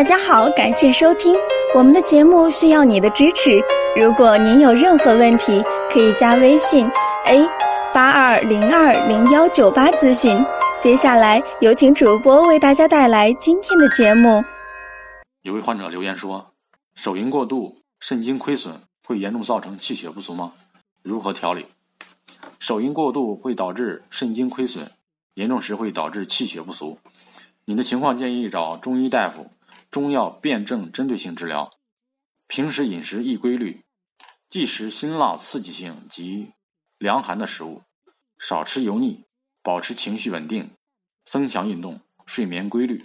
[0.00, 1.36] 大家好，感谢收听
[1.74, 3.60] 我们的节目，需要你的支持。
[4.00, 6.86] 如果您有任何问题，可以加微信
[7.26, 7.46] a
[7.92, 10.42] 八二零二零幺九八咨询。
[10.80, 14.42] 接下来有请主播为大家带来今天的节目。
[15.42, 16.46] 有位患者留言说
[16.96, 20.52] ：“手淫过度，肾精亏损，会严重造成气血不足吗？
[21.02, 21.66] 如何调理？”
[22.58, 24.90] 手淫过度会导致肾精亏损，
[25.34, 26.98] 严重时会导致气血不足。
[27.66, 29.50] 你的情况建议找中医大夫。
[29.90, 31.72] 中药辨证针对性治疗，
[32.46, 33.84] 平时饮食易规律，
[34.48, 36.52] 忌食辛辣刺激性及
[36.96, 37.82] 凉寒的食物，
[38.38, 39.24] 少吃油腻，
[39.62, 40.76] 保持情绪稳定，
[41.24, 43.04] 增强运动，睡眠规律。